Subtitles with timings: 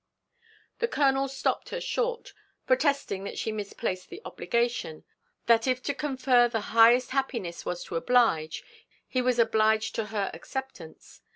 [0.79, 2.33] The colonel stopt her short,
[2.65, 5.01] protesting that she misplaced the obligation;
[5.43, 8.63] for, that if to confer the highest happiness was to oblige,
[9.07, 11.21] he was obliged to her acceptance.